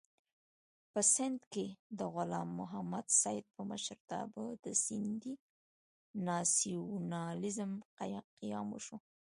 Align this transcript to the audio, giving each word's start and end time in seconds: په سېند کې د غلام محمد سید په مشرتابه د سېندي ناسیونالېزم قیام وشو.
په 0.91 1.01
سېند 1.13 1.39
کې 1.53 1.65
د 1.99 1.99
غلام 2.13 2.49
محمد 2.59 3.07
سید 3.21 3.45
په 3.55 3.61
مشرتابه 3.71 4.45
د 4.63 4.65
سېندي 4.83 5.33
ناسیونالېزم 6.27 7.71
قیام 8.41 8.67
وشو. 8.71 8.97